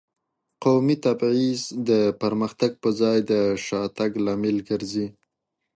[0.63, 1.91] قومي تبعیض د
[2.21, 3.33] پرمختګ په ځای د
[3.65, 5.07] شاتګ لامل ګرځي.